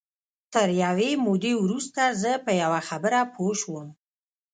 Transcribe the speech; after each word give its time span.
تر 0.53 0.67
یوې 0.83 1.09
مودې 1.25 1.53
وروسته 1.63 2.01
زه 2.21 2.31
په 2.45 2.51
یوه 2.61 2.79
خبره 2.87 3.19
پوه 3.33 3.53
شوم 3.61 3.87